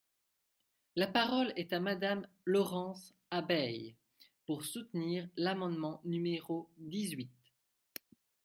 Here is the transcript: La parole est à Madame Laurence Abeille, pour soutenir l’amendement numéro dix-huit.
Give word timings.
La 0.95 1.05
parole 1.05 1.53
est 1.57 1.73
à 1.73 1.79
Madame 1.79 2.25
Laurence 2.43 3.13
Abeille, 3.29 3.95
pour 4.47 4.65
soutenir 4.65 5.29
l’amendement 5.37 6.01
numéro 6.05 6.71
dix-huit. 6.79 7.29